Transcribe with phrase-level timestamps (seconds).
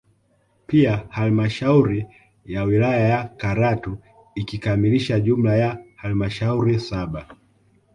[0.67, 2.07] Pia halmashauri
[2.45, 3.97] ya wilaya ya Karatu
[4.35, 7.27] ikikamilisha jumla ya halmashauri saba